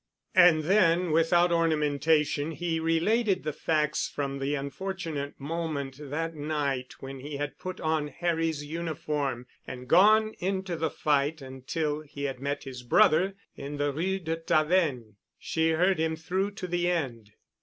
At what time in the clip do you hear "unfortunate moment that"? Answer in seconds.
4.55-6.33